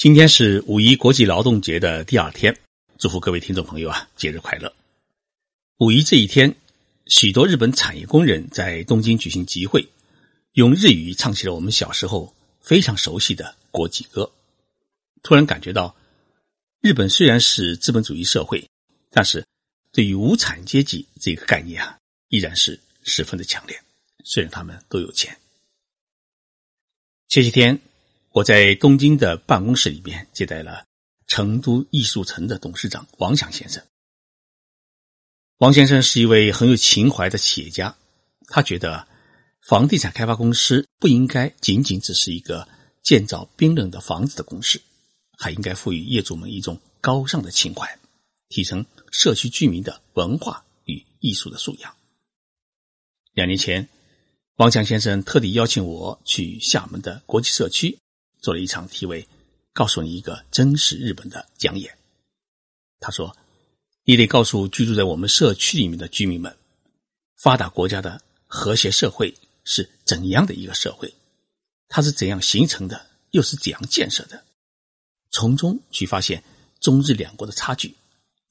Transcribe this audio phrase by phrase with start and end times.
[0.00, 2.58] 今天是五一国际劳动节的第二天，
[2.96, 4.72] 祝福各位听众朋友啊，节日快乐！
[5.76, 6.56] 五一这一天，
[7.04, 9.86] 许多日本产业工人在东京举行集会，
[10.52, 14.32] 用日语唱起了我们小时候非常熟悉的国际歌。
[15.22, 15.94] 突然感觉到，
[16.80, 18.66] 日本虽然是资本主义社会，
[19.10, 19.44] 但是
[19.92, 21.98] 对于无产阶级这个概念啊，
[22.28, 23.78] 依然是十分的强烈。
[24.24, 25.36] 虽然他们都有钱，
[27.28, 27.78] 前几天。
[28.32, 30.84] 我在东京的办公室里边接待了
[31.26, 33.84] 成都艺术城的董事长王强先生。
[35.58, 37.96] 王先生是一位很有情怀的企业家，
[38.46, 39.08] 他觉得
[39.62, 42.68] 房地产开发公司不应该仅仅只是一个
[43.02, 44.80] 建造冰冷的房子的公司，
[45.36, 47.98] 还应该赋予业主们一种高尚的情怀，
[48.48, 51.96] 提升社区居民的文化与艺术的素养。
[53.32, 53.88] 两年前，
[54.54, 57.98] 王强先生特地邀请我去厦门的国际社区。
[58.40, 59.26] 做了一场题为
[59.72, 61.96] “告诉你一个真实日本”的讲演。
[62.98, 63.36] 他说
[64.04, 66.54] ：“你得告诉居住在我们社区里面的居民们，
[67.36, 69.34] 发达国家的和谐社会
[69.64, 71.14] 是怎样的一个社会，
[71.88, 74.42] 它是怎样形成的，又是怎样建设的，
[75.30, 76.42] 从中去发现
[76.80, 77.94] 中日两国的差距，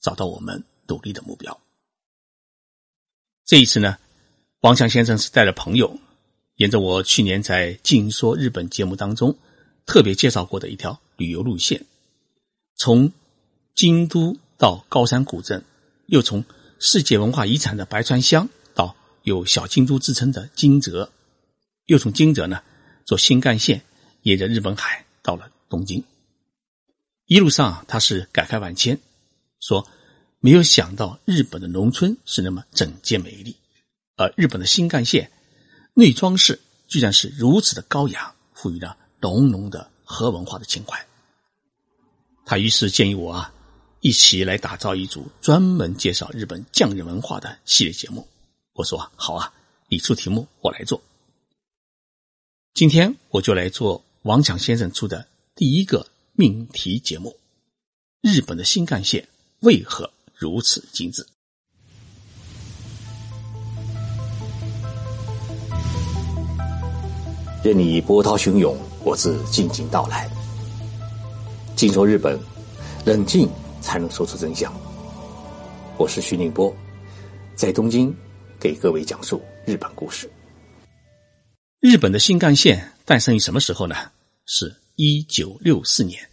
[0.01, 1.59] 找到我们努力的目标。”
[3.45, 3.97] 这一次呢，
[4.61, 5.99] 王强先生是带着朋友，
[6.55, 9.37] 沿着我去年在《静说日本》节目当中。
[9.89, 11.83] 特别介绍过的一条旅游路线，
[12.75, 13.11] 从
[13.73, 15.65] 京都到高山古镇，
[16.05, 16.45] 又从
[16.77, 21.11] 世界文化遗产的白川乡到有“小京都”之称的金泽，
[21.87, 22.61] 又从金泽呢
[23.03, 23.81] 坐新干线
[24.21, 26.03] 沿着日本海到了东京。
[27.25, 28.99] 一路上啊他是感慨万千，
[29.59, 29.87] 说
[30.39, 33.55] 没有想到日本的农村是那么整洁美丽，
[34.17, 35.31] 而日本的新干线
[35.95, 38.95] 内装饰居然是如此的高雅，赋予了。
[39.21, 41.05] 浓浓的和文化的情怀，
[42.45, 43.53] 他于是建议我啊，
[43.99, 48.25] 一起来打造一组专门介绍日本匠人文化的系列节目。
[48.73, 49.53] 我说好啊，
[49.89, 51.01] 你出题目，我来做。
[52.73, 57.35] 今天我就来做王强先生出的第一个命题节目：
[58.21, 59.27] 日本的新干线
[59.59, 61.27] 为何如此精致？
[67.61, 68.88] 任你波涛汹涌。
[69.03, 70.29] 我自静静到来。
[71.75, 72.37] 静说日本，
[73.05, 73.49] 冷静
[73.81, 74.73] 才能说出真相。
[75.97, 76.75] 我是徐宁波，
[77.55, 78.13] 在东京
[78.59, 80.29] 给各位讲述日本故事。
[81.79, 83.95] 日本的新干线诞生于什么时候呢？
[84.45, 86.29] 是一九六四年。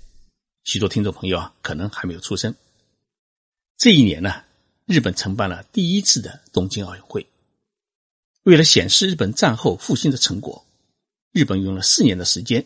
[0.64, 2.52] 许多听众朋友啊，可能还没有出生。
[3.78, 4.42] 这一年呢，
[4.86, 7.24] 日本承办了第一次的东京奥运会。
[8.42, 10.65] 为了显示日本战后复兴的成果。
[11.36, 12.64] 日本用了四年的时间，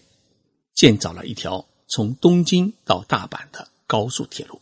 [0.75, 4.61] 建造了一条从东京到大阪的高速铁路。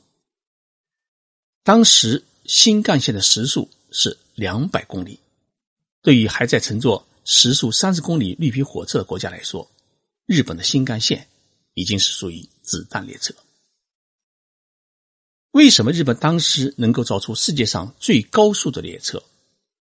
[1.63, 5.21] 当时新干线的时速是两百公里，
[6.01, 9.71] 对于还在乘坐时速三十公里绿皮火车的国家来说，
[10.25, 11.29] 日本的新干线
[11.75, 13.35] 已经是属于子弹列车。
[15.51, 19.23] 为什么日本当时能够造出世界上最高速的列车？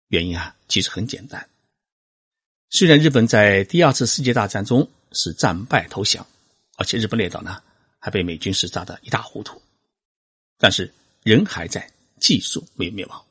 [0.08, 1.50] 原因啊，其实很简单。
[2.76, 6.26] 虽然日本在第二次世界大战中是战败投降，
[6.76, 7.62] 而且日本列岛呢
[8.00, 9.62] 还被美军是炸得一塌糊涂，
[10.58, 10.92] 但是
[11.22, 11.88] 人还在，
[12.20, 13.26] 技术没有灭亡。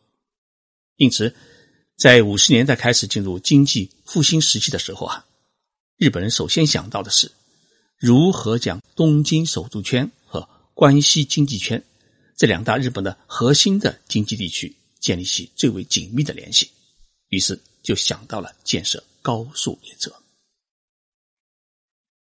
[0.95, 1.35] 因此，
[1.97, 5.27] 在五十年代开始进入经济复兴时期的时候啊，
[5.97, 7.29] 日本人首先想到的是
[7.99, 11.83] 如何将东京首都圈和关西经济圈
[12.37, 16.71] 这两大日本的核心的经济地区建立起最为紧密的联系，
[17.31, 19.03] 于是就想到了建设。
[19.23, 20.13] 高速列车，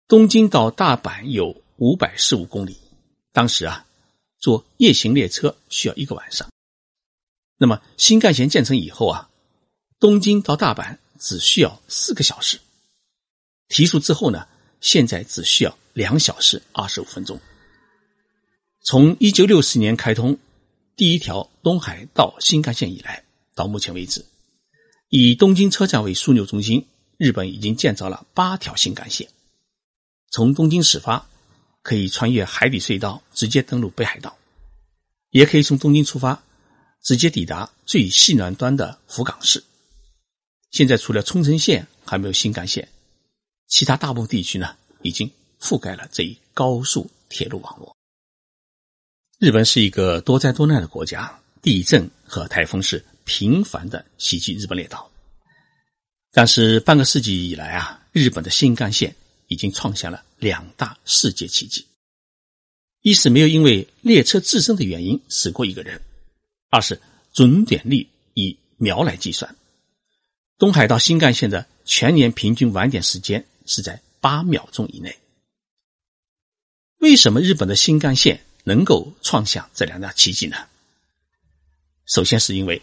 [0.08, 2.76] 东京到大阪有五百十五公里。
[3.32, 3.86] 当时啊，
[4.38, 6.50] 坐夜行列车需要一个晚上。
[7.56, 9.30] 那么新干线建成以后啊，
[10.00, 12.58] 东京到大阪只需要四个小时。
[13.68, 14.48] 提速之后呢，
[14.80, 17.40] 现在只需要两小时二十五分钟。
[18.82, 20.36] 从一九六四年开通
[20.96, 23.22] 第一条东海道新干线以来，
[23.54, 24.24] 到目前为止。
[25.10, 29.26] 以东京车站为枢纽中心，日本已经建造了八条新干线。
[30.30, 31.26] 从东京始发，
[31.82, 34.30] 可以穿越海底隧道直接登陆北海道；
[35.30, 36.42] 也可以从东京出发，
[37.02, 39.64] 直接抵达最西南端的福冈市。
[40.70, 42.86] 现在除了冲绳县还没有新干线，
[43.66, 47.96] 其他大部分地区呢已经覆盖了这一高速铁路网络。
[49.38, 53.02] 日本是一个多灾多难的国家，地震和台风是。
[53.28, 55.08] 频繁的袭击日本列岛，
[56.32, 59.14] 但是半个世纪以来啊，日本的新干线
[59.48, 61.86] 已经创下了两大世界奇迹。
[63.02, 66.00] 一是没有因为列车自身的原因死过一个人，
[66.70, 66.98] 二是
[67.34, 69.54] 准点率以秒来计算。
[70.56, 75.14] 东海道新干线的全年平均晚点时间是在八秒钟以内。
[77.00, 80.56] 为什么日本的新干线能够创下这两大奇迹呢？
[82.06, 82.80] 首先是因为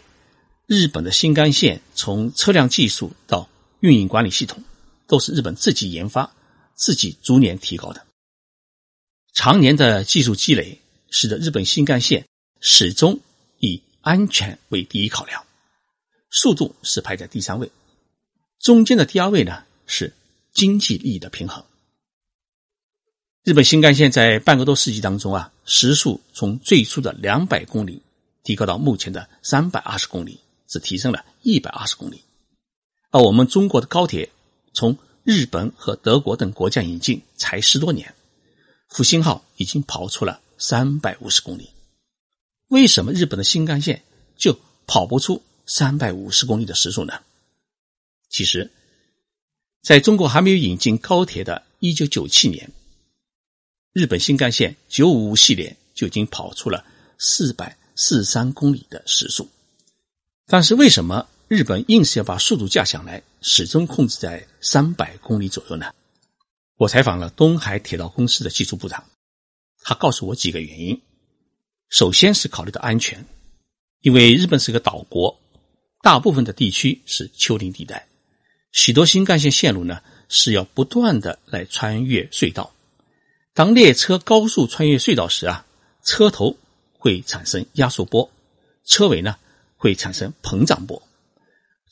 [0.66, 3.48] 日本的新干线从车辆技术到
[3.80, 4.62] 运营管理系统
[5.06, 6.34] 都是日本自己研发、
[6.74, 8.04] 自己逐年提高的。
[9.32, 12.26] 常年的技术积累，使得日本新干线
[12.60, 13.20] 始终
[13.60, 15.44] 以安全为第一考量，
[16.30, 17.70] 速度是排在第三位，
[18.58, 20.12] 中间的第二位呢是
[20.52, 21.64] 经济利益的平衡。
[23.44, 28.02] 日本新干线在半个多世纪当中啊，时速从最初的两百公里
[28.42, 30.40] 提高到目前的三百二十公里，
[30.76, 32.22] 只提升了一百二十公里。
[33.10, 34.30] 而我们中国的高铁
[34.74, 38.14] 从日本和德国等国家引进才十多年。
[38.88, 41.68] 复兴号已经跑出了三百五十公里，
[42.68, 44.02] 为什么日本的新干线
[44.36, 44.56] 就
[44.86, 47.20] 跑不出三百五十公里的时速呢？
[48.28, 48.70] 其实，
[49.82, 52.70] 在中国还没有引进高铁的一九九七年，
[53.92, 56.84] 日本新干线九五五系列就已经跑出了
[57.18, 59.48] 四百四十三公里的时速。
[60.48, 65.92] 但是，为什么日本硬是要把速度降下来，始终控制在三百公里左右呢？
[66.76, 69.02] 我采访了东海铁道公司的技术部长，
[69.82, 71.02] 他告诉我几个原因。
[71.88, 73.24] 首先是考虑到安全，
[74.02, 75.36] 因为日本是个岛国，
[76.02, 78.06] 大部分的地区是丘陵地带，
[78.70, 82.72] 许多新干线线路呢是要不断的来穿越隧道。
[83.52, 85.66] 当列车高速穿越隧道时啊，
[86.04, 86.56] 车头
[86.92, 88.30] 会产生压缩波，
[88.84, 89.36] 车尾呢
[89.86, 91.00] 会产生膨胀波，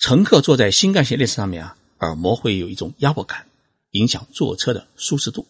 [0.00, 3.46] 乘客坐在新干线列车上面啊，耳膜会有一种压迫感。
[3.92, 5.46] 影响坐车的舒适度，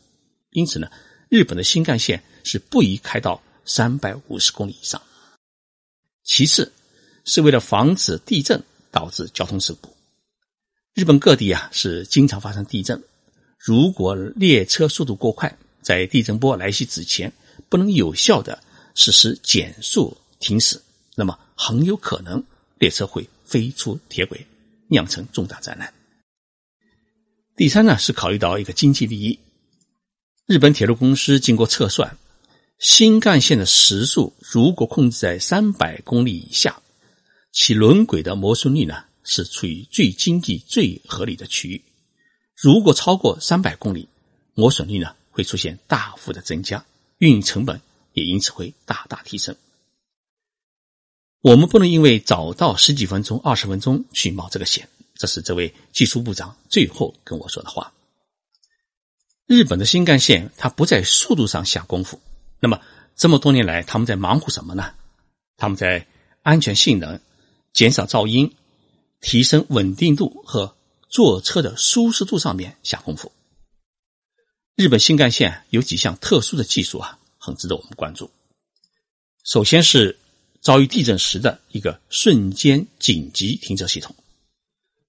[0.50, 0.90] 因此呢，
[1.30, 5.00] 日本的新干线是不宜开到三百五十公里以上。
[6.22, 6.70] 其次，
[7.24, 9.88] 是为了防止地震导致交通事故。
[10.92, 13.02] 日本各地啊是经常发生地震，
[13.58, 17.32] 如果列车速度过快，在地震波来袭之前
[17.70, 18.62] 不能有效的
[18.94, 20.78] 实施减速停驶，
[21.14, 22.42] 那么很有可能
[22.78, 24.46] 列车会飞出铁轨，
[24.88, 25.92] 酿成重大灾难。
[27.56, 29.38] 第三呢，是考虑到一个经济利益。
[30.46, 32.18] 日本铁路公司经过测算，
[32.78, 36.82] 新干线的时速如果控制在三百公里以下，
[37.52, 41.82] 其轮轨的磨损率呢是处于最经济、最合理的区域。
[42.56, 44.08] 如果超过三百公里，
[44.54, 46.84] 磨损率呢会出现大幅的增加，
[47.18, 47.80] 运营成本
[48.12, 49.54] 也因此会大大提升。
[51.44, 54.88] 我们不能因为早到十几分钟、二十分钟去冒这个险。
[55.14, 57.92] 这是这位技术部长最后跟我说的话。
[59.44, 62.18] 日本的新干线，它不在速度上下功夫。
[62.60, 62.80] 那么
[63.14, 64.94] 这么多年来，他们在忙乎什么呢？
[65.58, 66.06] 他们在
[66.40, 67.20] 安全性能、
[67.74, 68.50] 减少噪音、
[69.20, 70.74] 提升稳定度和
[71.10, 73.30] 坐车的舒适度上面下功夫。
[74.76, 78.30] 日本新干线有几项特殊的技术啊，很值得我们关注。
[79.44, 80.18] 首先是
[80.64, 84.16] 遭遇地震时的一个瞬间紧急停车系统。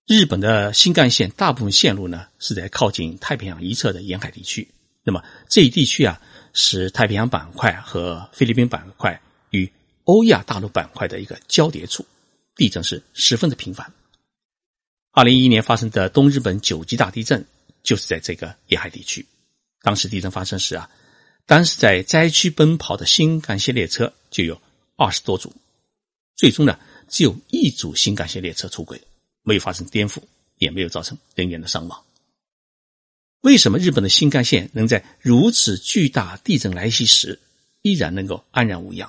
[0.06, 4.68] 日本的新干线大部分线路呢是在靠近太平洋一侧的沿海地区。
[5.02, 6.22] 那么这一地区啊
[6.54, 9.20] 是太平洋板块和菲律宾板块
[9.52, 9.72] 与
[10.04, 12.06] 欧亚大陆板块的一个交叠处，
[12.56, 13.90] 地震是十分的频繁。
[15.12, 17.44] 二零一一年发生的东日本九级大地震
[17.82, 19.26] 就是在这个沿海地区。
[19.82, 20.90] 当时地震发生时啊，
[21.46, 24.62] 当时在灾区奔跑的新干线列车就有
[24.96, 25.54] 二十多组，
[26.36, 29.02] 最终呢只有一组新干线列车出轨。
[29.48, 30.18] 没有发生颠覆，
[30.58, 32.04] 也没有造成人员的伤亡。
[33.42, 37.40] 为什么日本的新干线能在如此巨大地震来袭时
[37.84, 39.08] 依然能够安然无恙？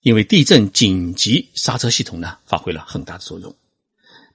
[0.00, 3.54] 因为地震紧急刹车系统呢发挥了很大的作用。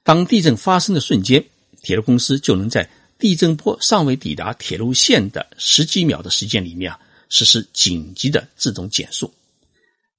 [0.03, 1.43] 当地震发生的瞬间，
[1.81, 9.33] 铁路公司就能在地震波尚未抵达铁路线的十几秒的时间里面啊实施紧急的自动减速。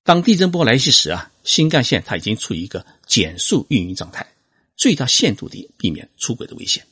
[0.05, 4.25] 当地震波来袭时啊，新干线它已经处于一个减速运营状态。
[4.77, 6.85] 最大限度地避免出轨的危险。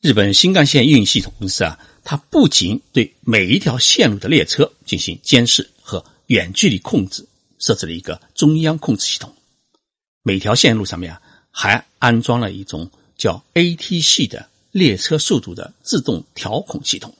[0.00, 7.26] 日本新干线运营系统公司啊，它不仅对每一条线路的列车进行监视和远距离控制，
[7.58, 9.34] 设置了一个中央控制系统。
[10.22, 11.20] 每条线路上面啊，
[11.50, 17.14] 还安装了一种叫 ATC 的列车速度的自动调控系统。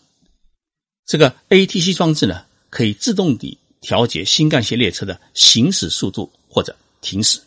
[1.04, 7.40] 这个 ATC 装置呢，可以自动地调节新干线列车的行驶速度或者停驶。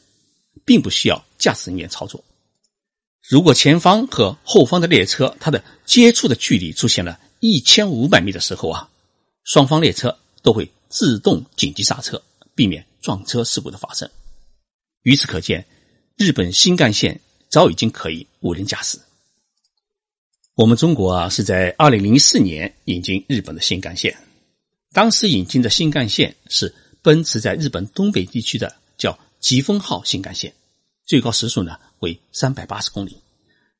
[0.66, 2.24] 并不需要驾驶人员操作。
[3.28, 8.88] 如果前方和后方的列车它的接触的距离出现了一千五百米的时候啊，
[9.46, 12.22] 双方列车都会自动紧急刹车，
[12.54, 14.08] 避免撞车事故的发生。
[15.04, 15.66] 由此可见，
[16.18, 17.20] 日本新干线
[17.50, 19.00] 早已经可以无人驾驶。
[20.54, 24.16] 我们中国啊，是在二零零四年引进日本的新干线。
[24.92, 30.54] 当时引进的新干线是奔驰在日本东北地区的叫疾风号新干线，
[31.06, 33.18] 最高时速呢为三百八十公里，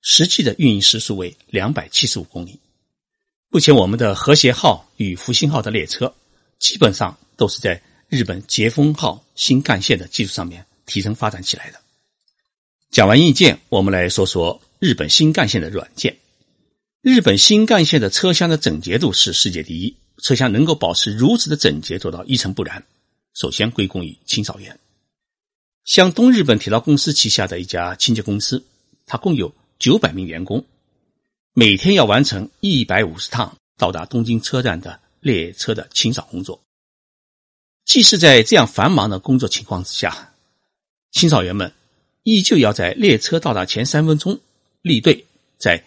[0.02, 2.60] 实际的运营时速为两百七十五公里。
[3.50, 6.14] 目前我们的和谐号与复兴号的列车，
[6.60, 11.82] 基本上都是在日本捷风号新干线的基础上面提升发展起来的。
[12.92, 16.16] 讲完硬件，我们来说说日本新干线的软件。
[17.02, 22.84] 日本新干线的车厢的整洁度是世界第一，车厢能够保持如此的整洁，做到一尘不染，
[23.34, 24.80] 首先归功于清扫员。
[25.86, 28.64] 像东日本铁道公司旗下的一家清洁公司，
[29.06, 30.64] 它共有九百名员工，
[31.54, 36.60] 每天要完成一百五十趟到达东京车站的列车的清扫工作。
[37.86, 40.34] 即使在这样繁忙的工作情况之下，
[41.12, 41.72] 清扫员们
[42.24, 44.40] 依旧要在列车到达前三分钟
[44.82, 45.26] 立队
[45.58, 45.84] 在。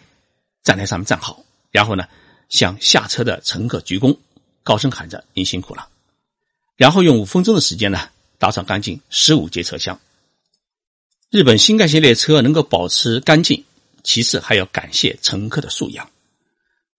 [0.63, 2.07] 站台上面站好，然后呢，
[2.49, 4.17] 向下车的乘客鞠躬，
[4.63, 5.87] 高声喊着“您辛苦了”，
[6.77, 9.99] 然后用五分钟的时间呢，打扫干净十五节车厢。
[11.29, 13.63] 日本新干线列车能够保持干净，
[14.03, 16.09] 其次还要感谢乘客的素养，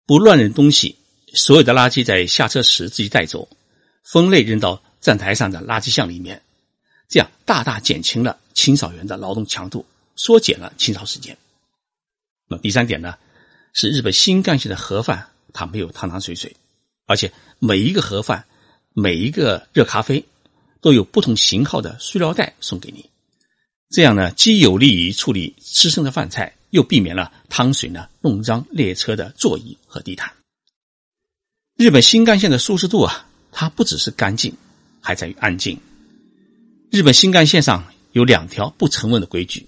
[0.07, 0.97] 不乱扔东西，
[1.35, 3.49] 所有的垃圾在下车时自己带走，
[4.03, 6.43] 分类扔到站台上的垃圾箱里面，
[7.09, 9.87] 这样大大减轻了清扫员的劳动强度，
[10.17, 11.37] 缩减了清扫时间。
[12.49, 13.17] 那第三点呢？
[13.77, 16.55] 是日本新干线的盒饭，它没有汤汤水水，
[17.07, 18.45] 而且每一个盒饭、
[18.93, 20.23] 每一个热咖啡
[20.83, 23.09] 都有不同型号的塑料袋送给你。
[23.89, 30.31] 这样呢，既有利于处理吃剩的饭菜，又避免了汤水呢弄脏列车的座椅和地毯。
[31.77, 34.53] 日本新干线的舒适度啊，它不只是干净，
[35.01, 35.79] 还在于安静。
[36.91, 39.65] 日本新干线上有两条不成文的规矩：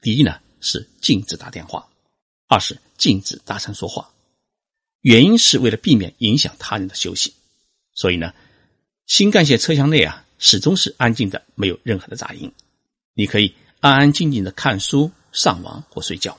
[0.00, 1.86] 第一呢，是禁止打电话。
[2.48, 4.08] 二是禁止大声说话，
[5.06, 7.32] 原因是为了避免影响他人的休息。
[7.94, 8.34] 所以呢，
[9.06, 12.50] 新干线车厢内啊，始终是安静的，没有任何的杂音。
[13.14, 16.36] 你可以安安静静的看书、上网或睡觉。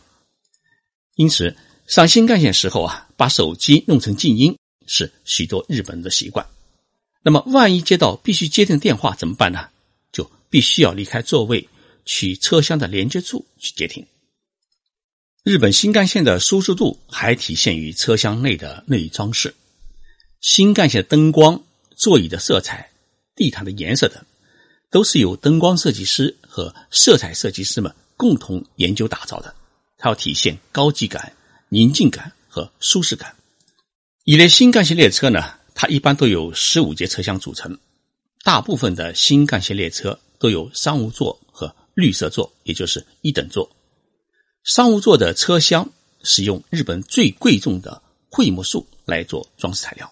[1.15, 1.55] 因此，
[1.87, 4.53] 上新干线时候啊，把手机弄成静音
[4.85, 6.45] 是许多日本人的习惯。
[7.23, 9.69] 那么，万一接到必须接听电话怎么办呢？
[10.11, 11.65] 就必须要离开座位，
[12.03, 14.05] 去车厢的连接处去接听。
[15.47, 19.55] 日本新干线的舒适度还体现于车厢内的内装饰，
[20.41, 21.63] 新干线灯光、
[21.95, 22.89] 座椅的色彩、
[23.33, 24.21] 地毯的颜色等，
[24.91, 29.55] 都是由灯光设计师和色彩设计师们共同研究打造的。
[29.97, 31.31] 它要体现高级感、
[31.69, 33.33] 宁静感和舒适感。
[34.25, 37.79] 一列新干线列车呢，它一般都有十五节车厢组成，
[38.43, 43.76] 大部分的新干线列车都有商务座和绿色座，也就是一等座。
[44.67, 45.89] 商务座的车厢
[46.23, 50.11] 使用日本最贵重的桧木树来做装饰材料，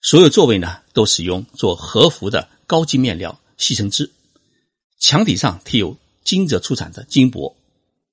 [0.00, 4.10] 所有座位呢都使用做和服的高级面料细绳织，
[5.00, 7.54] 墙体上贴有金泽出产的金箔，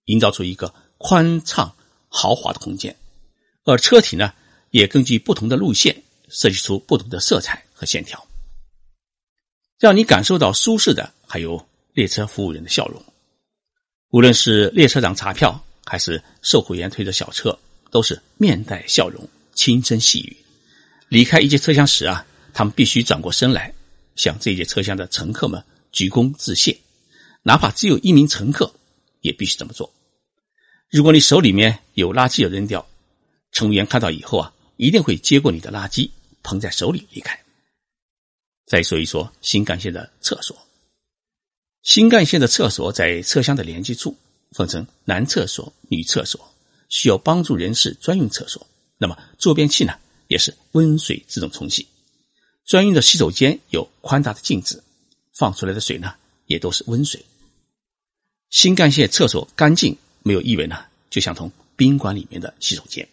[0.07, 1.73] 营造出一个宽敞
[2.09, 2.93] 豪华的空间。
[3.63, 4.33] 而车体呢
[4.71, 8.21] 也根据不同的路线设计出不同的色彩和线条，
[9.79, 13.01] 让你感受到舒适的还有列车服务员的笑容。
[14.11, 17.57] 无论是列车长查票，还是售货员推着小车，
[17.89, 20.35] 都是面带笑容、轻声细语。
[21.07, 23.73] 离开一节车厢时啊，他们必须转过身来，
[24.17, 25.63] 向这节车厢的乘客们
[25.93, 26.77] 鞠躬致谢，
[27.41, 28.73] 哪怕只有一名乘客，
[29.21, 29.89] 也必须这么做。
[30.89, 32.85] 如果你手里面有垃圾要扔掉，
[33.53, 36.09] 乘务员看到以后啊，一定会接过你的垃圾，
[36.43, 37.39] 捧在手里离开。
[38.65, 40.57] 再说一说新干线的厕所。
[41.83, 44.15] 新干线的厕所在车厢的连接处，
[44.51, 46.39] 分成男厕所、女厕所，
[46.89, 48.65] 需要帮助人士专用厕所。
[48.97, 49.93] 那么坐便器呢，
[50.27, 51.88] 也是温水自动冲洗。
[52.65, 54.83] 专用的洗手间有宽大的镜子，
[55.33, 56.13] 放出来的水呢，
[56.45, 57.19] 也都是温水。
[58.51, 60.77] 新干线厕所干净没有异味呢，
[61.09, 63.07] 就像同宾馆里面的洗手间。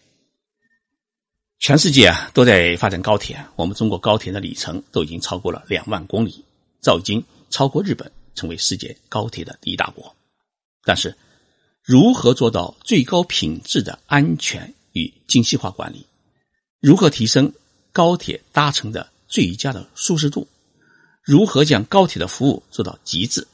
[1.57, 6.45] 全世界啊都在发展高铁，我们中国高铁的里程都已经超过了两万公里，
[6.79, 8.09] 早已经超过日本。
[8.35, 10.15] 成为世界高铁的第一大国，
[10.83, 11.15] 但是
[11.83, 16.05] 如何做到最高品质的安全与精细化管理？
[16.79, 17.51] 如何提升
[17.91, 20.47] 高铁搭乘的最佳的舒适度？
[21.23, 23.47] 如何将高铁的服务做到极致？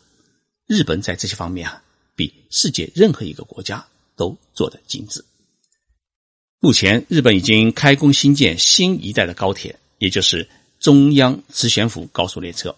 [0.67, 1.83] 日本在这些方面啊，
[2.15, 5.23] 比世界任何一个国家都做得精致。
[6.59, 10.47] 目前，日本已经开工新建新一代的高铁，也就是
[10.79, 12.75] 中央磁悬浮高速列车，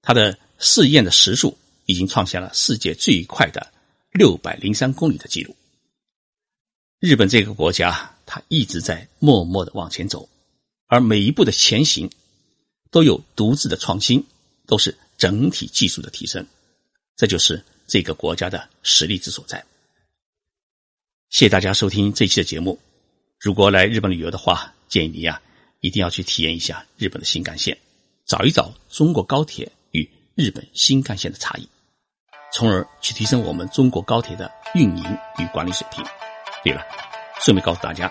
[0.00, 3.72] 它的试验的时速已经创下了世界最快的
[4.12, 5.54] 六百零三公里的记录。
[7.00, 10.28] 日本这个国家，它一直在默默的往前走，
[10.86, 12.10] 而每一步的前行
[12.90, 14.24] 都有独自的创新，
[14.66, 16.44] 都是整体技术的提升，
[17.16, 19.64] 这就是这个国家的实力之所在。
[21.30, 22.76] 谢谢大家收听这期的节目。
[23.38, 25.40] 如果来日本旅游的话，建议你呀
[25.80, 27.78] 一定要去体验一下日本的新干线，
[28.26, 29.70] 找一找中国高铁
[30.38, 31.68] 日本新干线的差异，
[32.52, 36.04] 从而去提升我们中国高铁的运营与管理水平。
[36.62, 36.80] 对了，
[37.40, 38.08] 顺便告诉大家，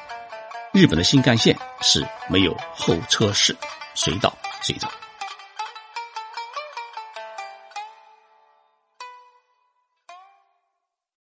[0.74, 3.55] 日本的新干线是没有候车室，
[3.96, 4.89] 随到随走。